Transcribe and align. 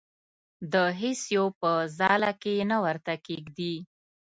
د 0.73 0.75
هیڅ 0.99 1.21
یو 1.37 1.45
په 1.61 1.71
ځاله 1.97 2.31
کې 2.41 2.51
یې 2.57 2.65
نه 2.71 2.77
ورته 2.85 3.13
کېږدي. 3.25 3.75